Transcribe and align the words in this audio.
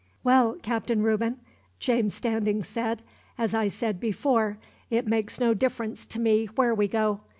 "Well, 0.23 0.53
Captain 0.63 1.03
Reuben," 1.03 1.39
James 1.79 2.15
Standing 2.15 2.63
said, 2.63 3.03
"as 3.37 3.53
I 3.53 3.67
said 3.67 3.99
before, 3.99 4.57
it 4.89 5.05
makes 5.05 5.39
no 5.39 5.53
difference 5.53 6.07
to 6.07 6.19
me 6.19 6.47
where 6.55 6.73
we 6.73 6.87
go. 6.87 7.19